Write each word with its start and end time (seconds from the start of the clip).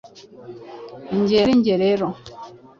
nJye 1.17 1.35
ari 1.41 1.53
njye 1.59 1.75
rero, 1.83 2.07